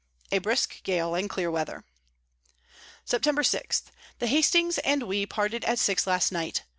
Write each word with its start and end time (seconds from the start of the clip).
A 0.31 0.39
brisk 0.39 0.81
Gale 0.81 1.13
and 1.13 1.29
clear 1.29 1.51
Weather. 1.51 1.83
Sept. 3.07 3.45
6. 3.45 3.83
The 4.17 4.25
Hastings 4.25 4.79
and 4.79 5.03
we 5.03 5.27
parted 5.27 5.63
at 5.65 5.77
six 5.77 6.07
last 6.07 6.31
night. 6.31 6.63